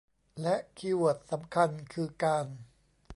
[0.41, 2.45] และคีย์เวิร์ดสำคัญคือการ